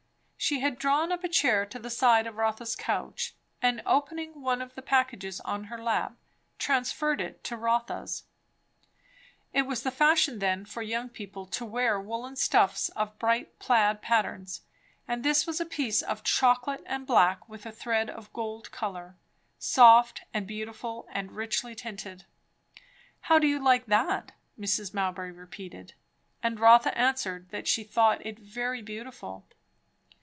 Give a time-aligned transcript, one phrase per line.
[0.43, 4.59] She had drawn up a chair to the side of Rotha's couch, and opening one
[4.59, 6.13] of the packages on her lap,
[6.57, 8.23] transferred it to Rotha's.
[9.53, 14.01] It was the fashion then for young people to wear woollen stuffs of bright plaid
[14.01, 14.63] patterns;
[15.07, 19.17] and this was a piece of chocolate and black with a thread of gold colour;
[19.59, 22.25] soft and beautiful and rich tinted.
[23.21, 24.91] "How do you like that?" Mrs.
[24.91, 25.93] Mowbray repeated;
[26.41, 29.45] and Rotha answered that she thought it very beautiful.